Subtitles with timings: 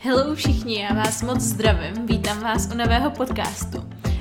[0.00, 3.78] Hello všichni, já vás moc zdravím, vítám vás u nového podcastu.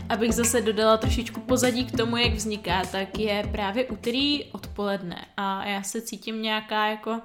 [0.10, 5.66] Abych zase dodala trošičku pozadí k tomu, jak vzniká, tak je právě úterý odpoledne a
[5.66, 7.22] já se cítím nějaká jako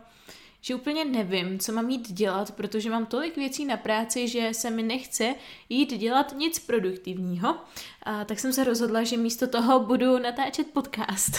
[0.65, 4.71] že úplně nevím, co mám jít dělat, protože mám tolik věcí na práci, že se
[4.71, 5.35] mi nechce
[5.69, 7.57] jít dělat nic produktivního.
[8.03, 11.37] A tak jsem se rozhodla, že místo toho budu natáčet podcast.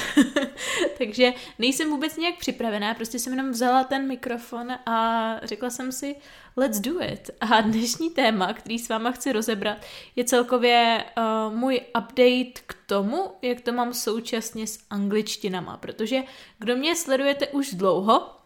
[1.05, 6.15] Takže nejsem vůbec nějak připravená, prostě jsem jenom vzala ten mikrofon a řekla jsem si,
[6.57, 7.29] let's do it.
[7.41, 9.77] A dnešní téma, který s váma chci rozebrat,
[10.15, 16.23] je celkově uh, můj update k tomu, jak to mám současně s angličtinama, protože
[16.59, 18.42] kdo mě sledujete už dlouho,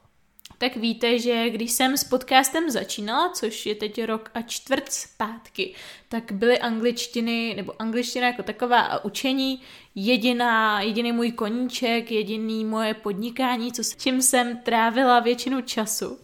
[0.57, 5.73] tak víte, že když jsem s podcastem začínala, což je teď rok a čtvrt zpátky,
[6.09, 9.61] tak byly angličtiny, nebo angličtina jako taková a učení
[9.95, 16.19] jediná, jediný můj koníček, jediný moje podnikání, co, s čím jsem trávila většinu času.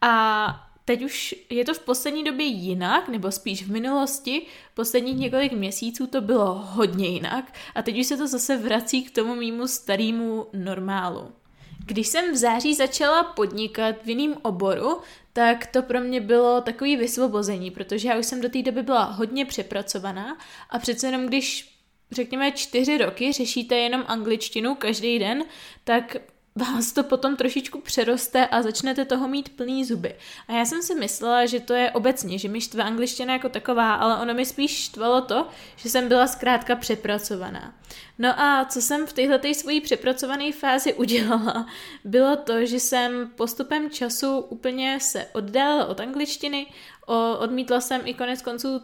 [0.00, 0.46] A
[0.84, 6.06] teď už je to v poslední době jinak, nebo spíš v minulosti, posledních několik měsíců
[6.06, 10.46] to bylo hodně jinak a teď už se to zase vrací k tomu mýmu starému
[10.52, 11.32] normálu.
[11.86, 15.00] Když jsem v září začala podnikat v jiném oboru,
[15.32, 19.04] tak to pro mě bylo takový vysvobození, protože já už jsem do té doby byla
[19.04, 20.38] hodně přepracovaná
[20.70, 21.76] a přece jenom když
[22.12, 25.44] řekněme čtyři roky řešíte jenom angličtinu každý den,
[25.84, 26.16] tak
[26.56, 30.14] vás to potom trošičku přeroste a začnete toho mít plný zuby.
[30.48, 33.94] A já jsem si myslela, že to je obecně, že mi štve angličtina jako taková,
[33.94, 37.74] ale ono mi spíš štvalo to, že jsem byla zkrátka přepracovaná.
[38.18, 41.66] No a co jsem v této svojí přepracované fázi udělala,
[42.04, 46.66] bylo to, že jsem postupem času úplně se oddálila od angličtiny,
[47.38, 48.80] odmítla jsem i konec konců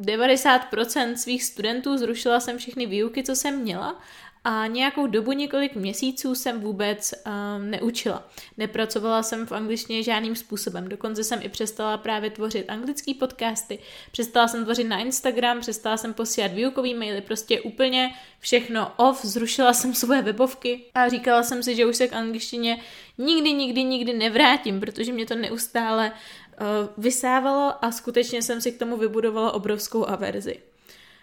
[0.00, 4.00] 90% svých studentů, zrušila jsem všechny výuky, co jsem měla
[4.44, 8.28] a nějakou dobu, několik měsíců jsem vůbec um, neučila.
[8.56, 10.88] Nepracovala jsem v angličtině žádným způsobem.
[10.88, 13.78] Dokonce jsem i přestala právě tvořit anglický podcasty,
[14.12, 19.72] přestala jsem tvořit na Instagram, přestala jsem posílat výukový maily, prostě úplně všechno off, zrušila
[19.72, 22.80] jsem svoje webovky a říkala jsem si, že už se k angličtině
[23.18, 26.66] nikdy, nikdy, nikdy nevrátím, protože mě to neustále uh,
[27.04, 30.69] vysávalo a skutečně jsem si k tomu vybudovala obrovskou averzi.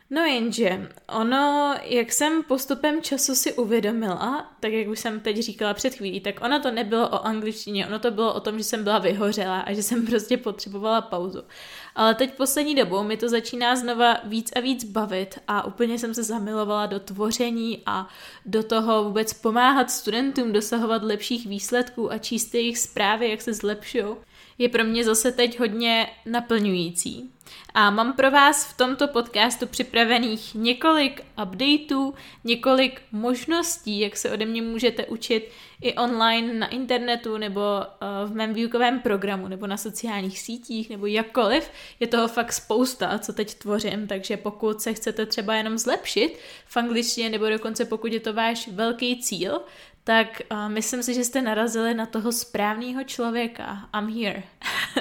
[0.09, 5.73] No jenže, ono, jak jsem postupem času si uvědomila, tak jak už jsem teď říkala
[5.73, 8.83] před chvílí, tak ono to nebylo o angličtině, ono to bylo o tom, že jsem
[8.83, 11.43] byla vyhořela a že jsem prostě potřebovala pauzu.
[11.95, 16.13] Ale teď poslední dobou mi to začíná znova víc a víc bavit a úplně jsem
[16.13, 18.09] se zamilovala do tvoření a
[18.45, 24.05] do toho vůbec pomáhat studentům dosahovat lepších výsledků a číst jejich zprávy, jak se zlepšují
[24.57, 27.31] je pro mě zase teď hodně naplňující.
[27.73, 32.13] A mám pro vás v tomto podcastu připravených několik updateů,
[32.43, 35.51] několik možností, jak se ode mě můžete učit
[35.81, 37.85] i online na internetu nebo eh,
[38.25, 41.71] v mém výukovém programu nebo na sociálních sítích nebo jakkoliv.
[41.99, 46.77] Je toho fakt spousta, co teď tvořím, takže pokud se chcete třeba jenom zlepšit v
[46.77, 49.61] angličtině nebo dokonce pokud je to váš velký cíl,
[50.07, 53.89] tak uh, myslím si, že jste narazili na toho správného člověka.
[53.99, 54.43] I'm here.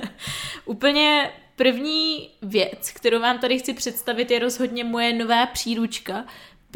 [0.65, 6.25] Úplně první věc, kterou vám tady chci představit, je rozhodně moje nová příručka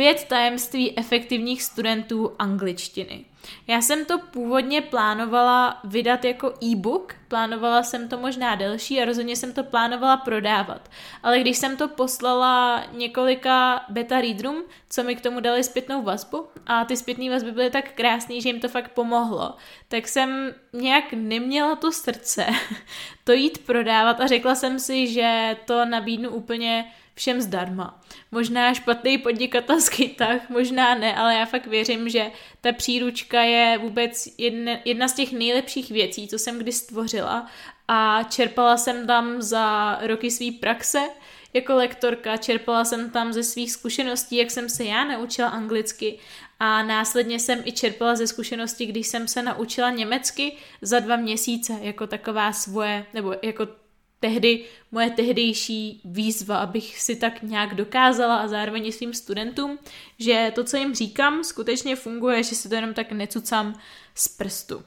[0.01, 3.25] Pět tajemství efektivních studentů angličtiny.
[3.67, 9.37] Já jsem to původně plánovala vydat jako e-book, plánovala jsem to možná delší a rozhodně
[9.37, 10.91] jsem to plánovala prodávat.
[11.23, 16.49] Ale když jsem to poslala několika beta readerům, co mi k tomu dali zpětnou vazbu
[16.67, 19.55] a ty zpětné vazby byly tak krásné, že jim to fakt pomohlo,
[19.89, 22.47] tak jsem nějak neměla to srdce
[23.25, 28.01] to jít prodávat a řekla jsem si, že to nabídnu úplně všem zdarma.
[28.33, 34.29] Možná špatný podnikatelský tah, možná ne, ale já fakt věřím, že ta příručka je vůbec
[34.39, 37.47] jedna, jedna z těch nejlepších věcí, co jsem kdy stvořila
[37.89, 41.01] a čerpala jsem tam za roky své praxe
[41.53, 46.19] jako lektorka, čerpala jsem tam ze svých zkušeností, jak jsem se já naučila anglicky
[46.61, 51.73] a následně jsem i čerpala ze zkušeností, když jsem se naučila německy za dva měsíce,
[51.81, 53.69] jako taková svoje, nebo jako
[54.21, 59.79] tehdy moje tehdejší výzva, abych si tak nějak dokázala a zároveň svým studentům,
[60.19, 63.81] že to, co jim říkám, skutečně funguje, že si to jenom tak necucám
[64.15, 64.85] z prstu.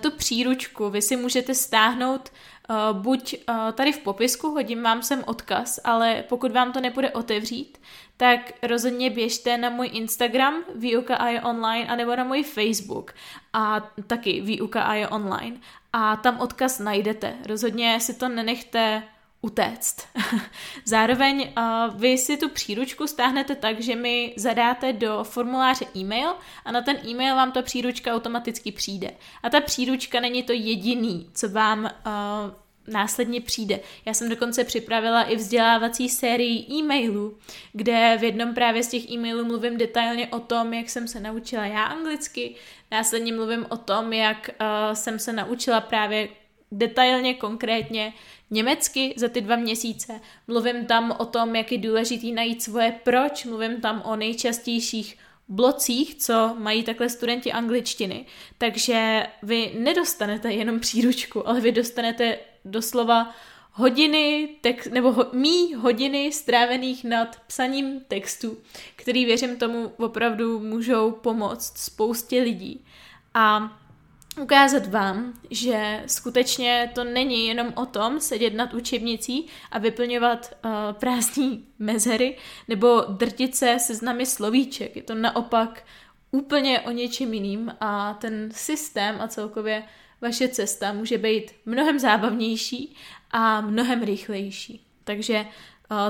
[0.00, 2.32] Tu příručku vy si můžete stáhnout
[2.70, 7.10] uh, buď uh, tady v popisku, hodím vám sem odkaz, ale pokud vám to nepůjde
[7.10, 7.78] otevřít,
[8.16, 13.14] tak rozhodně běžte na můj Instagram výuka a je online, anebo na můj Facebook
[13.52, 15.56] a taky výuka je online
[15.92, 17.34] a tam odkaz najdete.
[17.46, 19.02] Rozhodně si to nenechte
[19.42, 20.08] utéct.
[20.84, 26.34] Zároveň uh, vy si tu příručku stáhnete tak, že mi zadáte do formuláře e-mail
[26.64, 29.10] a na ten e-mail vám ta příručka automaticky přijde.
[29.42, 31.90] A ta příručka není to jediný, co vám uh,
[32.86, 33.80] následně přijde.
[34.04, 37.38] Já jsem dokonce připravila i vzdělávací sérii e-mailů,
[37.72, 41.66] kde v jednom právě z těch e-mailů mluvím detailně o tom, jak jsem se naučila
[41.66, 42.54] já anglicky,
[42.90, 46.28] následně mluvím o tom, jak uh, jsem se naučila právě
[46.72, 48.12] detailně, konkrétně
[48.50, 50.20] německy za ty dva měsíce.
[50.48, 56.14] Mluvím tam o tom, jak je důležitý najít svoje proč, mluvím tam o nejčastějších blocích,
[56.14, 58.26] co mají takhle studenti angličtiny.
[58.58, 63.34] Takže vy nedostanete jenom příručku, ale vy dostanete doslova
[63.72, 64.48] hodiny,
[64.90, 68.58] nebo ho, mý hodiny strávených nad psaním textu,
[68.96, 72.84] který věřím tomu opravdu můžou pomoct spoustě lidí.
[73.34, 73.78] A
[74.40, 80.70] ukázat vám, že skutečně to není jenom o tom sedět nad učebnicí a vyplňovat uh,
[80.92, 82.36] prázdní mezery
[82.68, 84.96] nebo drtit se seznamy slovíček.
[84.96, 85.84] Je to naopak
[86.30, 89.82] úplně o něčem jiným a ten systém a celkově
[90.20, 92.96] vaše cesta může být mnohem zábavnější
[93.30, 94.86] a mnohem rychlejší.
[95.04, 95.46] Takže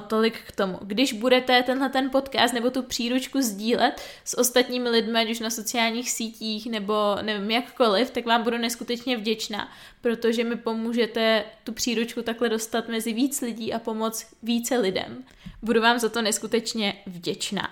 [0.06, 0.78] tolik k tomu.
[0.82, 5.50] Když budete tenhle ten podcast nebo tu příručku sdílet s ostatními lidmi, ať už na
[5.50, 9.68] sociálních sítích nebo nevím jakkoliv, tak vám budu neskutečně vděčná,
[10.00, 15.24] protože mi pomůžete tu příručku takhle dostat mezi víc lidí a pomoct více lidem.
[15.62, 17.70] Budu vám za to neskutečně vděčná.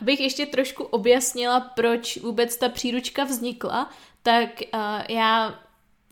[0.00, 3.90] Abych ještě trošku objasnila, proč vůbec ta příručka vznikla,
[4.22, 5.60] tak uh, já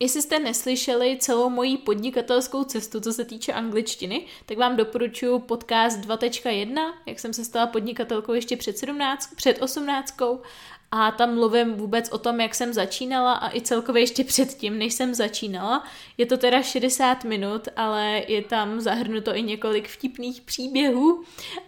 [0.01, 5.99] Jestli jste neslyšeli celou moji podnikatelskou cestu, co se týče angličtiny, tak vám doporučuji podcast
[5.99, 10.13] 2.1, jak jsem se stala podnikatelkou ještě před 17, před 18
[10.91, 14.93] a tam mluvím vůbec o tom, jak jsem začínala a i celkově ještě předtím, než
[14.93, 15.83] jsem začínala.
[16.17, 21.23] Je to teda 60 minut, ale je tam zahrnuto i několik vtipných příběhů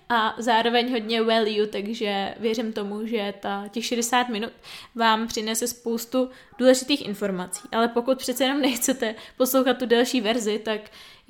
[0.09, 4.51] a zároveň hodně value, takže věřím tomu, že ta, těch 60 minut
[4.95, 7.62] vám přinese spoustu důležitých informací.
[7.71, 10.81] Ale pokud přece jenom nechcete poslouchat tu delší verzi, tak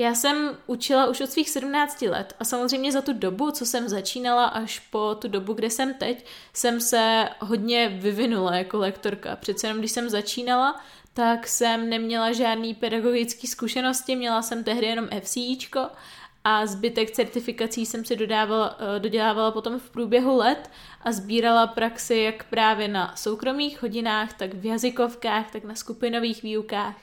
[0.01, 3.89] já jsem učila už od svých 17 let a samozřejmě za tu dobu, co jsem
[3.89, 9.35] začínala až po tu dobu, kde jsem teď, jsem se hodně vyvinula jako lektorka.
[9.35, 10.81] Přece jenom když jsem začínala,
[11.13, 15.87] tak jsem neměla žádný pedagogický zkušenosti, měla jsem tehdy jenom FCIčko
[16.43, 20.69] a zbytek certifikací jsem si dodávala, eh, dodělávala potom v průběhu let
[21.01, 26.95] a sbírala praxi jak právě na soukromých hodinách, tak v jazykovkách, tak na skupinových výukách.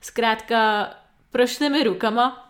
[0.00, 0.90] Zkrátka
[1.30, 2.43] prošly mi rukama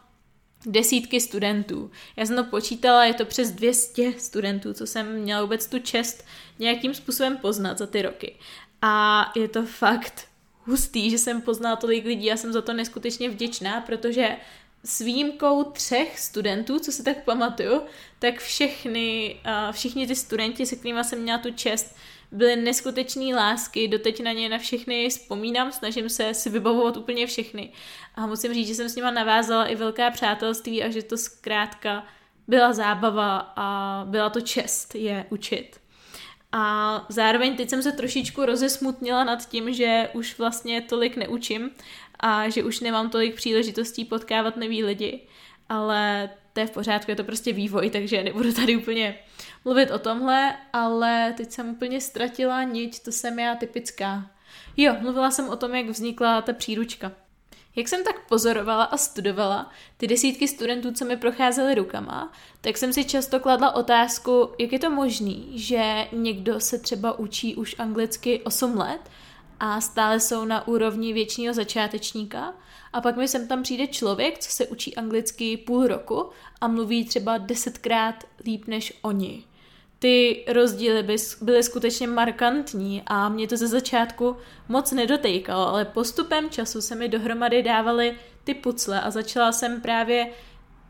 [0.67, 1.91] desítky studentů.
[2.17, 6.25] Já jsem to počítala, je to přes 200 studentů, co jsem měla vůbec tu čest
[6.59, 8.37] nějakým způsobem poznat za ty roky.
[8.83, 10.29] A je to fakt
[10.65, 14.37] hustý, že jsem poznala tolik lidí a jsem za to neskutečně vděčná, protože
[14.85, 17.83] s výjimkou třech studentů, co si tak pamatuju,
[18.19, 19.37] tak všechny,
[19.73, 21.97] všichni ty studenti, se kterými jsem měla tu čest,
[22.35, 27.73] byly neskutečné lásky, doteď na ně na všechny vzpomínám, snažím se si vybavovat úplně všechny.
[28.15, 32.07] A musím říct, že jsem s nima navázala i velká přátelství a že to zkrátka
[32.49, 35.81] byla zábava a byla to čest je učit.
[36.53, 41.71] A zároveň teď jsem se trošičku rozesmutnila nad tím, že už vlastně tolik neučím
[42.21, 45.21] a že už nemám tolik příležitostí potkávat nový lidi,
[45.69, 49.19] ale to je v pořádku, je to prostě vývoj, takže nebudu tady úplně
[49.65, 54.31] mluvit o tomhle, ale teď jsem úplně ztratila niť, to jsem já typická.
[54.77, 57.13] Jo, mluvila jsem o tom, jak vznikla ta příručka.
[57.77, 62.93] Jak jsem tak pozorovala a studovala ty desítky studentů, co mi procházely rukama, tak jsem
[62.93, 68.41] si často kladla otázku, jak je to možný, že někdo se třeba učí už anglicky
[68.43, 69.01] 8 let
[69.61, 72.55] a stále jsou na úrovni věčního začátečníka
[72.93, 76.31] a pak mi sem tam přijde člověk, co se učí anglicky půl roku
[76.61, 79.45] a mluví třeba desetkrát líp než oni
[79.99, 84.37] ty rozdíly by, byly skutečně markantní a mě to ze začátku
[84.69, 90.31] moc nedotejkalo, ale postupem času se mi dohromady dávaly ty pucle a začala jsem právě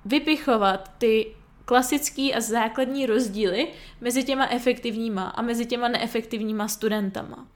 [0.04, 1.34] vypichovat ty
[1.64, 3.68] klasický a základní rozdíly
[4.00, 7.46] mezi těma efektivníma a mezi těma neefektivníma studentama.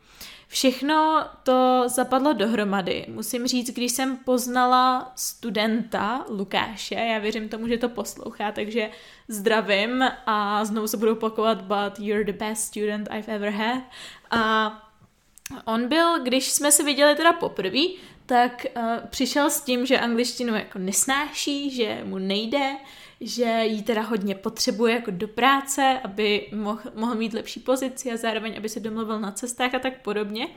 [0.48, 3.06] Všechno to zapadlo dohromady.
[3.08, 8.90] Musím říct, když jsem poznala studenta Lukáše, já věřím tomu, že to poslouchá, takže
[9.28, 13.82] zdravím a znovu se budu opakovat, but you're the best student I've ever had.
[14.30, 14.72] A
[15.64, 17.82] on byl, když jsme se viděli teda poprvé,
[18.26, 22.76] tak uh, přišel s tím, že angličtinu jako nesnáší, že mu nejde,
[23.20, 28.16] že jí teda hodně potřebuje jako do práce, aby mohl, mohl mít lepší pozici a
[28.16, 30.48] zároveň, aby se domluvil na cestách a tak podobně.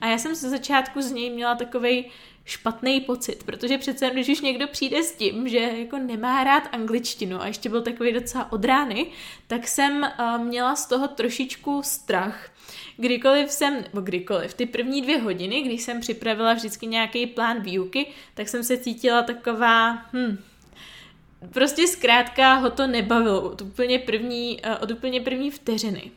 [0.00, 2.10] A já jsem se začátku z něj měla takovej
[2.44, 7.42] špatný pocit, protože přece když už někdo přijde s tím, že jako nemá rád angličtinu
[7.42, 9.06] a ještě byl takový docela od rány,
[9.46, 12.50] tak jsem uh, měla z toho trošičku strach.
[12.96, 18.06] Kdykoliv jsem, nebo kdykoliv, ty první dvě hodiny, když jsem připravila vždycky nějaký plán výuky,
[18.34, 20.38] tak jsem se cítila taková, hm,
[21.52, 26.10] prostě zkrátka ho to nebavilo od úplně první, uh, od úplně první vteřiny.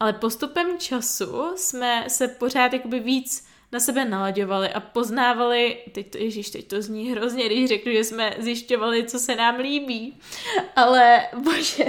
[0.00, 6.18] Ale postupem času jsme se pořád jakoby víc na sebe nalaďovali a poznávali, teď to,
[6.18, 10.16] ježiš, teď to zní hrozně, když řeknu, že jsme zjišťovali, co se nám líbí,
[10.76, 11.84] ale bože,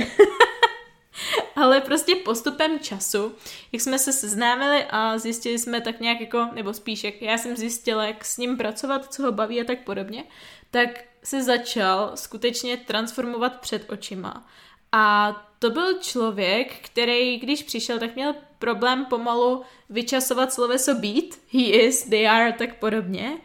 [1.56, 3.36] ale prostě postupem času,
[3.72, 7.58] jak jsme se seznámili a zjistili jsme tak nějak jako, nebo spíš, jak já jsem
[7.58, 10.24] zjistila, jak s ním pracovat, co ho baví a tak podobně,
[10.72, 10.90] tak
[11.26, 14.48] se začal skutečně transformovat před očima.
[14.92, 21.62] A to byl člověk, který, když přišel, tak měl problém pomalu vyčasovat sloveso být, he
[21.62, 23.38] is, they are a tak podobně,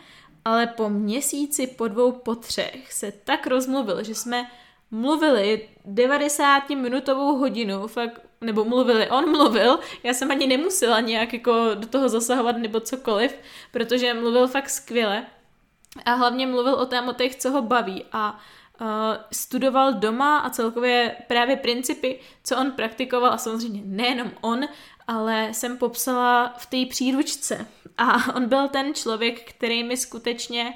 [0.45, 4.51] ale po měsíci, po dvou, po třech se tak rozmluvil, že jsme
[4.91, 11.87] mluvili 90-minutovou hodinu, fakt, nebo mluvili, on mluvil, já jsem ani nemusela nějak jako do
[11.87, 13.35] toho zasahovat nebo cokoliv,
[13.73, 15.27] protože mluvil fakt skvěle
[16.05, 18.41] a hlavně mluvil o tématech, co ho baví a
[18.83, 18.87] Uh,
[19.33, 24.61] studoval doma a celkově právě principy, co on praktikoval a samozřejmě nejenom on,
[25.07, 27.67] ale jsem popsala v té příručce.
[27.99, 30.75] A on byl ten člověk, který mi skutečně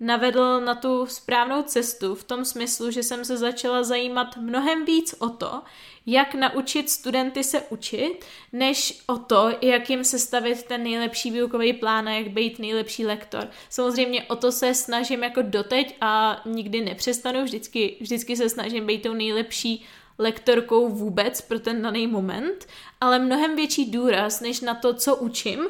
[0.00, 5.14] navedl na tu správnou cestu v tom smyslu, že jsem se začala zajímat mnohem víc
[5.18, 5.62] o to,
[6.06, 12.08] jak naučit studenty se učit, než o to, jak jim sestavit ten nejlepší výukový plán
[12.08, 13.48] a jak být nejlepší lektor.
[13.70, 19.02] Samozřejmě o to se snažím jako doteď a nikdy nepřestanu, vždycky, vždycky se snažím být
[19.02, 19.84] tou nejlepší
[20.18, 22.66] lektorkou vůbec pro ten daný moment,
[23.00, 25.60] ale mnohem větší důraz, než na to, co učím,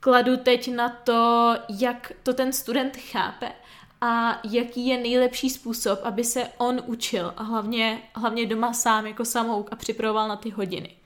[0.00, 3.52] kladu teď na to, jak to ten student chápe
[4.04, 9.24] a jaký je nejlepší způsob, aby se on učil a hlavně, hlavně doma sám jako
[9.24, 10.96] samouk a připravoval na ty hodiny.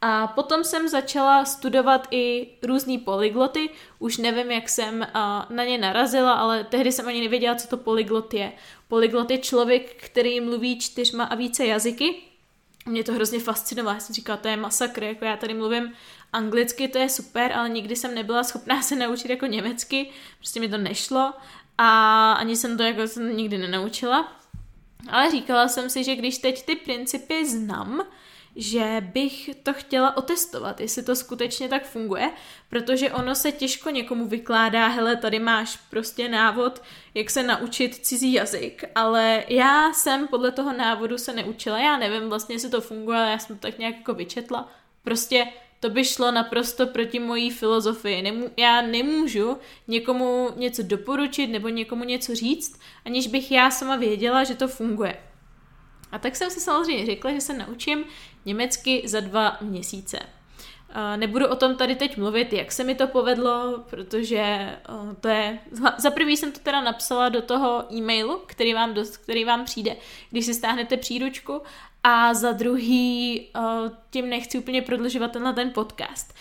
[0.00, 3.70] A potom jsem začala studovat i různý polygloty.
[3.98, 5.06] Už nevím, jak jsem
[5.50, 8.52] na ně narazila, ale tehdy jsem ani nevěděla, co to polyglot je.
[8.88, 12.22] Polyglot je člověk, který mluví čtyřma a více jazyky.
[12.86, 13.96] Mě to hrozně fascinovalo.
[13.96, 15.92] Já jsem říkala, to je masakr, jako já tady mluvím
[16.32, 20.68] anglicky, to je super, ale nikdy jsem nebyla schopná se naučit jako německy, prostě mi
[20.68, 21.32] to nešlo
[21.82, 24.32] a ani jsem to jako jsem nikdy nenaučila.
[25.08, 28.02] Ale říkala jsem si, že když teď ty principy znám,
[28.56, 32.30] že bych to chtěla otestovat, jestli to skutečně tak funguje,
[32.68, 36.82] protože ono se těžko někomu vykládá, hele, tady máš prostě návod,
[37.14, 42.28] jak se naučit cizí jazyk, ale já jsem podle toho návodu se neučila, já nevím
[42.28, 44.68] vlastně, jestli to funguje, ale já jsem to tak nějak jako vyčetla.
[45.02, 45.46] Prostě
[45.80, 48.22] to by šlo naprosto proti mojí filozofii.
[48.22, 49.58] Nemů- já nemůžu
[49.88, 55.16] někomu něco doporučit nebo někomu něco říct, aniž bych já sama věděla, že to funguje.
[56.12, 58.04] A tak jsem si samozřejmě řekla, že se naučím
[58.44, 60.18] německy za dva měsíce.
[61.16, 64.70] Nebudu o tom tady teď mluvit, jak se mi to povedlo, protože
[65.20, 65.58] to je...
[65.98, 69.96] Za prvý jsem to teda napsala do toho e-mailu, který vám, dost, který vám přijde,
[70.30, 71.62] když si stáhnete příručku
[72.04, 73.48] a za druhý
[74.10, 76.34] tím nechci úplně prodlužovat tenhle ten podcast.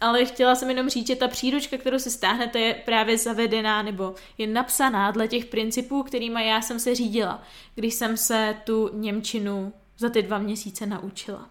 [0.00, 4.14] Ale chtěla jsem jenom říct, že ta příručka, kterou si stáhnete, je právě zavedená nebo
[4.38, 7.42] je napsaná dle těch principů, kterými já jsem se řídila,
[7.74, 11.48] když jsem se tu Němčinu za ty dva měsíce naučila.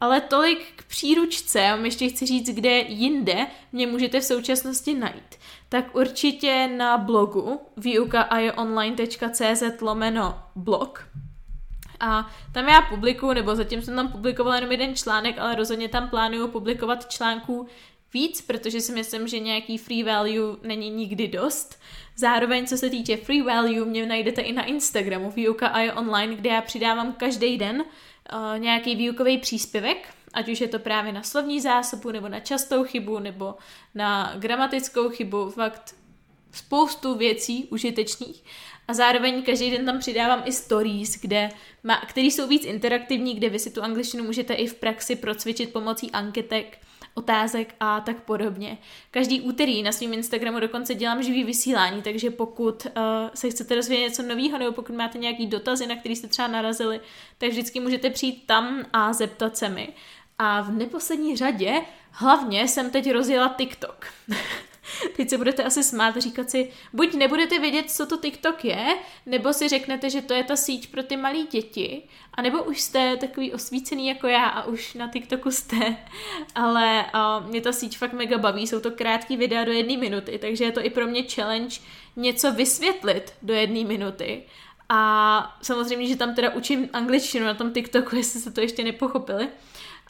[0.00, 5.36] Ale tolik k příručce, a ještě chci říct, kde jinde mě můžete v současnosti najít.
[5.68, 11.08] Tak určitě na blogu výuka.online.cz lomeno blog.
[12.00, 16.08] A tam já publikuju, nebo zatím jsem tam publikovala jenom jeden článek, ale rozhodně tam
[16.08, 17.66] plánuju publikovat článků
[18.14, 21.80] víc, protože si myslím, že nějaký free value není nikdy dost.
[22.16, 26.60] Zároveň, co se týče free value, mě najdete i na Instagramu výuka online, kde já
[26.60, 27.84] přidávám každý den
[28.32, 32.84] uh, nějaký výukový příspěvek, ať už je to právě na slovní zásobu, nebo na častou
[32.84, 33.54] chybu, nebo
[33.94, 35.94] na gramatickou chybu, fakt
[36.52, 38.44] spoustu věcí užitečných.
[38.88, 41.48] A zároveň každý den tam přidávám i stories, kde
[41.84, 45.72] má, které jsou víc interaktivní, kde vy si tu angličtinu můžete i v praxi procvičit
[45.72, 46.78] pomocí anketek,
[47.14, 48.78] otázek a tak podobně.
[49.10, 52.92] Každý úterý na svém Instagramu dokonce dělám živý vysílání, takže pokud uh,
[53.34, 57.00] se chcete dozvědět něco nového nebo pokud máte nějaký dotazy, na který jste třeba narazili,
[57.38, 59.88] tak vždycky můžete přijít tam a zeptat se mi.
[60.38, 64.06] A v neposlední řadě hlavně jsem teď rozjela TikTok.
[65.16, 69.52] teď se budete asi smát říkat si, buď nebudete vědět, co to TikTok je, nebo
[69.52, 72.02] si řeknete, že to je ta síť pro ty malé děti,
[72.34, 75.96] a nebo už jste takový osvícený jako já a už na TikToku jste,
[76.54, 80.38] ale uh, mě ta síť fakt mega baví, jsou to krátký videa do jedné minuty,
[80.38, 81.76] takže je to i pro mě challenge
[82.16, 84.42] něco vysvětlit do jedné minuty.
[84.88, 89.48] A samozřejmě, že tam teda učím angličtinu na tom TikToku, jestli se to ještě nepochopili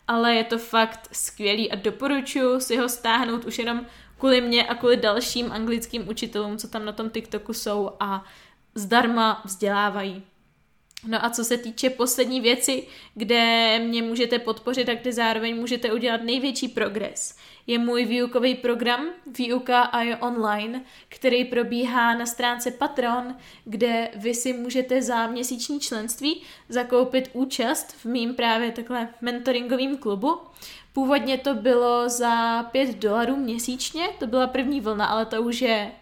[0.09, 3.87] ale je to fakt skvělý a doporučuji si ho stáhnout už jenom
[4.19, 8.25] kvůli mě a kvůli dalším anglickým učitelům, co tam na tom TikToku jsou a
[8.75, 10.23] zdarma vzdělávají.
[11.07, 15.93] No a co se týče poslední věci, kde mě můžete podpořit a kde zároveň můžete
[15.93, 17.37] udělat největší progres,
[17.67, 19.07] je můj výukový program
[19.39, 25.81] Výuka a je online, který probíhá na stránce Patron, kde vy si můžete za měsíční
[25.81, 30.39] členství zakoupit účast v mým právě takhle mentoringovým klubu.
[30.93, 35.93] Původně to bylo za 5 dolarů měsíčně, to byla první vlna, ale to už je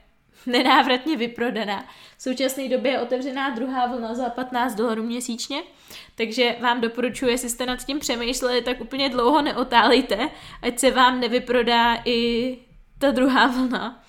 [0.46, 1.84] nenávratně vyprodaná.
[2.18, 5.62] V současné době je otevřená druhá vlna za 15 dolarů měsíčně,
[6.14, 10.30] takže vám doporučuji, jestli jste nad tím přemýšleli, tak úplně dlouho neotálejte,
[10.62, 12.58] ať se vám nevyprodá i
[12.98, 14.02] ta druhá vlna.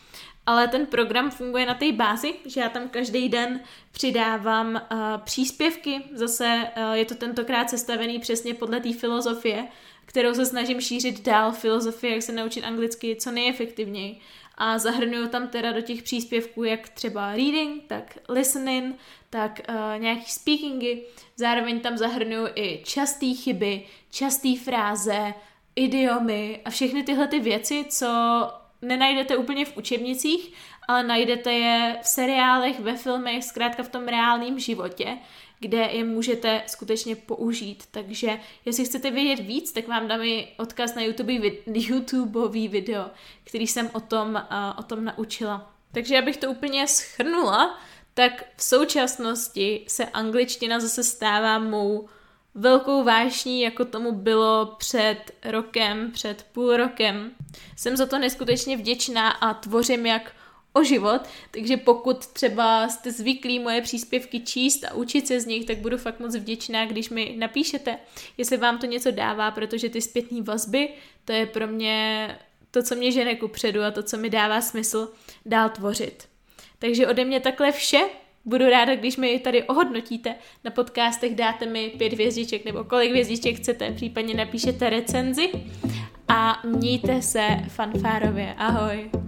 [0.46, 3.60] Ale ten program funguje na té bázi, že já tam každý den
[3.92, 9.68] přidávám uh, příspěvky, zase uh, je to tentokrát sestavený přesně podle té filozofie,
[10.06, 14.20] kterou se snažím šířit dál, filozofie, jak se naučit anglicky co nejefektivněji
[14.58, 18.96] a zahrnuju tam teda do těch příspěvků jak třeba reading, tak listening,
[19.30, 21.04] tak uh, nějaký speakingy.
[21.36, 25.34] Zároveň tam zahrnuju i časté chyby, časté fráze,
[25.76, 28.08] idiomy a všechny tyhle ty věci, co
[28.82, 30.54] nenajdete úplně v učebnicích,
[30.88, 35.18] ale najdete je v seriálech, ve filmech, zkrátka v tom reálném životě
[35.60, 37.84] kde je můžete skutečně použít.
[37.92, 41.34] Takže jestli chcete vědět víc, tak vám dám i odkaz na YouTube,
[41.66, 43.06] YouTubeový video,
[43.44, 45.74] který jsem o tom, uh, o tom naučila.
[45.92, 47.80] Takže abych to úplně schrnula,
[48.14, 52.10] tak v současnosti se angličtina zase stává mou
[52.56, 57.32] velkou vášní, jako tomu bylo před rokem, před půl rokem.
[57.76, 60.32] Jsem za to neskutečně vděčná a tvořím jak
[60.78, 65.66] o život, takže pokud třeba jste zvyklí moje příspěvky číst a učit se z nich,
[65.66, 67.98] tak budu fakt moc vděčná, když mi napíšete,
[68.38, 70.90] jestli vám to něco dává, protože ty zpětné vazby,
[71.26, 72.38] to je pro mě
[72.72, 75.14] to, co mě žene ku předu a to, co mi dává smysl
[75.46, 76.28] dál tvořit.
[76.80, 78.00] Takže ode mě takhle vše.
[78.46, 83.56] Budu ráda, když mi tady ohodnotíte na podcastech, dáte mi pět hvězdiček nebo kolik hvězdiček
[83.56, 85.50] chcete, případně napíšete recenzi
[86.28, 88.54] a mějte se fanfárově.
[88.58, 89.27] Ahoj!